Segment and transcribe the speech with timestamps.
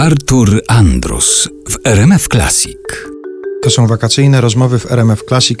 [0.00, 2.78] Artur Andrus w RMF Classic.
[3.62, 5.58] To są wakacyjne rozmowy w RMF Classic.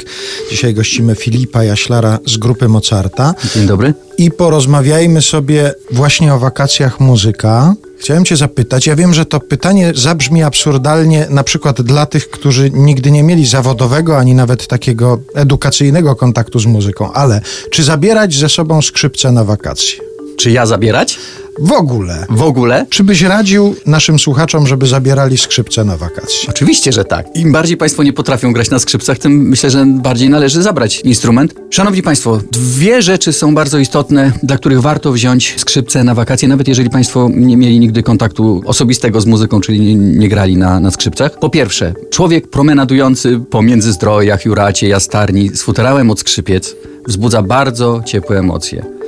[0.50, 3.34] Dzisiaj gościmy Filipa Jaślara z grupy Mozarta.
[3.54, 3.94] Dzień dobry.
[4.18, 7.74] I porozmawiajmy sobie właśnie o wakacjach muzyka.
[7.98, 12.70] Chciałem Cię zapytać, ja wiem, że to pytanie zabrzmi absurdalnie, na przykład dla tych, którzy
[12.70, 18.48] nigdy nie mieli zawodowego ani nawet takiego edukacyjnego kontaktu z muzyką, ale czy zabierać ze
[18.48, 20.00] sobą skrzypce na wakacje?
[20.36, 21.18] Czy ja zabierać?
[21.60, 22.26] W ogóle.
[22.30, 22.86] W ogóle?
[22.90, 26.48] Czy byś radził naszym słuchaczom, żeby zabierali skrzypce na wakacje?
[26.48, 27.26] Oczywiście, że tak.
[27.36, 31.54] Im bardziej Państwo nie potrafią grać na skrzypcach, tym myślę, że bardziej należy zabrać instrument.
[31.70, 36.68] Szanowni Państwo, dwie rzeczy są bardzo istotne, dla których warto wziąć skrzypce na wakacje, nawet
[36.68, 40.90] jeżeli Państwo nie mieli nigdy kontaktu osobistego z muzyką, czyli nie, nie grali na, na
[40.90, 41.38] skrzypcach.
[41.38, 48.38] Po pierwsze, człowiek promenadujący po Międzyzdrojach, Juracie, Jastarni z futerałem od skrzypiec wzbudza bardzo ciepłe
[48.38, 48.99] emocje.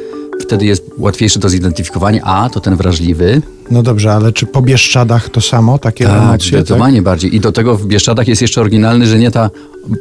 [0.42, 5.28] Wtedy jest łatwiejsze do zidentyfikowania, a to ten wrażliwy, No dobrze, ale czy po Bieszczadach
[5.28, 6.48] to samo, takie Tak, emocje?
[6.48, 7.36] zdecydowanie bardziej.
[7.36, 9.50] I do tego w Bieszczadach jest jeszcze oryginalny, że nie ta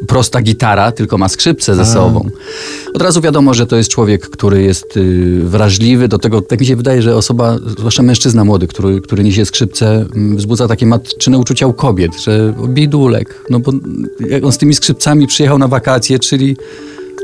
[0.07, 2.29] prosta gitara, tylko ma skrzypce ze sobą.
[2.93, 6.07] Od razu wiadomo, że to jest człowiek, który jest y, wrażliwy.
[6.07, 10.05] Do tego, tak mi się wydaje, że osoba, zwłaszcza mężczyzna młody, który, który niesie skrzypce,
[10.15, 13.45] mm, wzbudza takie matczyne uczucia u kobiet, że o, bidulek.
[13.49, 13.71] No bo
[14.29, 16.57] jak on z tymi skrzypcami przyjechał na wakacje, czyli,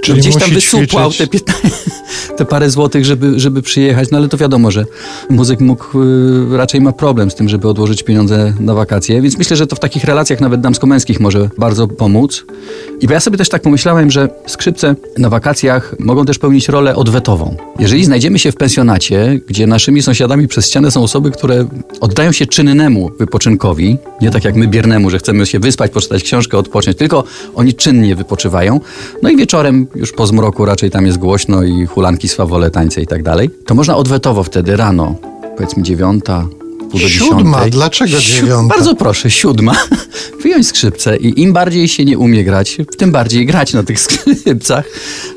[0.03, 1.43] Czyli gdzieś tam wysupłał ćwiczyć.
[1.43, 1.79] te, 15,
[2.37, 4.11] te parę złotych, żeby, żeby przyjechać.
[4.11, 4.85] No ale to wiadomo, że
[5.29, 9.57] muzyk mógł, y, raczej ma problem z tym, żeby odłożyć pieniądze na wakacje, więc myślę,
[9.57, 12.45] że to w takich relacjach nawet damsko-męskich może bardzo pomóc.
[13.01, 16.95] I bo ja sobie też tak pomyślałem, że skrzypce na wakacjach mogą też pełnić rolę
[16.95, 17.55] odwetową.
[17.79, 21.65] Jeżeli znajdziemy się w pensjonacie, gdzie naszymi sąsiadami przez ścianę są osoby, które
[22.01, 26.57] oddają się czynnemu wypoczynkowi, nie tak jak my biernemu, że chcemy się wyspać, poczytać książkę,
[26.57, 27.23] odpocząć, tylko
[27.55, 28.79] oni czynnie wypoczywają.
[29.23, 33.07] No i wieczorem, już po zmroku raczej tam jest głośno i hulanki, swawole, tańce i
[33.07, 33.49] tak dalej.
[33.65, 35.15] To można odwetowo wtedy rano,
[35.57, 36.47] powiedzmy dziewiąta,
[36.91, 37.71] pół do Siódma, dziesiątej.
[37.71, 38.75] dlaczego dziewiąta?
[38.75, 39.75] Bardzo proszę, siódma.
[40.43, 44.85] Wyjąć skrzypce i im bardziej się nie umie grać, tym bardziej grać na tych skrzypcach.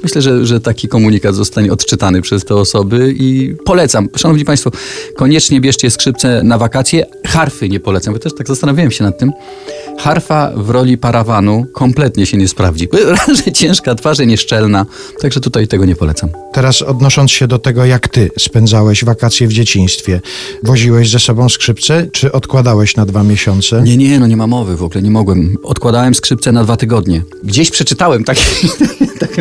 [0.03, 4.09] Myślę, że, że taki komunikat zostanie odczytany przez te osoby i polecam.
[4.17, 4.71] Szanowni Państwo,
[5.17, 7.07] koniecznie bierzcie skrzypce na wakacje.
[7.31, 9.33] Harfy nie polecam, bo też tak zastanawiałem się nad tym.
[9.99, 12.89] Harfa w roli parawanu kompletnie się nie sprawdzi.
[13.27, 14.87] Raz, że ciężka, twarze nieszczelna,
[15.21, 16.31] także tutaj tego nie polecam.
[16.53, 20.21] Teraz odnosząc się do tego, jak ty spędzałeś wakacje w dzieciństwie,
[20.63, 23.83] woziłeś ze sobą skrzypce, czy odkładałeś na dwa miesiące?
[23.83, 25.57] Nie, nie, no nie ma mowy w ogóle, nie mogłem.
[25.63, 27.23] Odkładałem skrzypce na dwa tygodnie.
[27.45, 28.41] Gdzieś przeczytałem taką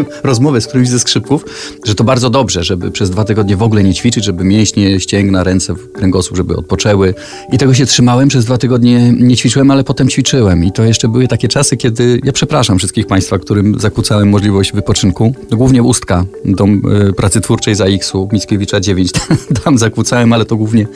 [0.23, 1.45] rozmowę z którymś ze skrzypków,
[1.85, 5.43] że to bardzo dobrze, żeby przez dwa tygodnie w ogóle nie ćwiczyć, żeby mięśnie, ścięgna,
[5.43, 7.13] ręce, kręgosłup, żeby odpoczęły.
[7.51, 10.63] I tego się trzymałem, przez dwa tygodnie nie ćwiczyłem, ale potem ćwiczyłem.
[10.63, 15.33] I to jeszcze były takie czasy, kiedy, ja przepraszam wszystkich Państwa, którym zakłócałem możliwość wypoczynku.
[15.51, 19.11] Głównie Ustka, dom y, pracy twórczej za X-u, Mickiewicza 9,
[19.63, 20.87] tam zakłócałem, ale to głównie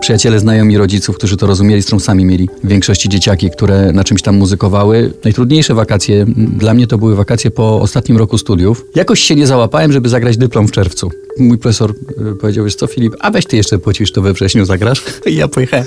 [0.00, 4.04] przyjaciele, znajomi rodziców, którzy to rozumieli, z którą sami mieli w większości dzieciaki, które na
[4.04, 5.12] czymś tam muzykowały.
[5.24, 8.84] Najtrudniejsze wakacje, dla mnie to były wakacje po ostatnim roku studiów.
[8.94, 11.10] Jakoś się nie załapałem, żeby zagrać dyplom w czerwcu.
[11.38, 14.64] Mój profesor y, powiedział, wiesz co Filip, a weź ty jeszcze poćwicz to we wrześniu
[14.64, 15.02] zagrasz.
[15.26, 15.86] I ja pojechałem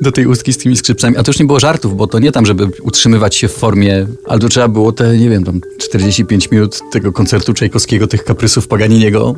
[0.00, 1.16] do tej ustki z tymi skrzypcami.
[1.16, 4.06] A to już nie było żartów, bo to nie tam, żeby utrzymywać się w formie,
[4.26, 8.68] ale to trzeba było te, nie wiem, tam 45 minut tego koncertu Czajkowskiego, tych kaprysów
[8.68, 9.34] Paganiniego,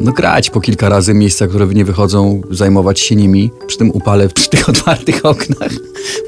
[0.00, 4.28] no grać po kilka razy miejsca, które nie wychodzą, zajmować się nimi przy tym upale,
[4.28, 5.72] przy tych otwartych oknach.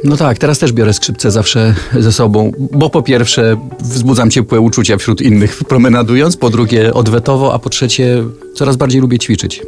[0.05, 4.97] No tak, teraz też biorę skrzypce zawsze ze sobą, bo po pierwsze wzbudzam ciepłe uczucia
[4.97, 8.25] wśród innych promenadując, po drugie odwetowo, a po trzecie
[8.55, 9.63] coraz bardziej lubię ćwiczyć.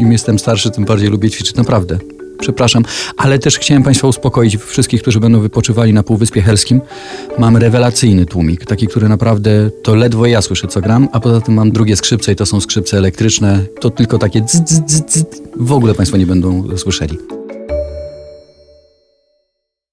[0.00, 1.98] Im, jestem starszy, tym bardziej lubię ćwiczyć, naprawdę.
[2.38, 2.84] Przepraszam,
[3.16, 6.80] ale też chciałem Państwa uspokoić, wszystkich, którzy będą wypoczywali na Półwyspie Helskim.
[7.38, 11.54] Mam rewelacyjny tłumik, taki, który naprawdę to ledwo ja słyszę, co gram, a poza tym
[11.54, 13.64] mam drugie skrzypce i to są skrzypce elektryczne.
[13.80, 15.24] To tylko takie dz, dz, dz, dz.
[15.56, 17.18] w ogóle Państwo nie będą słyszeli.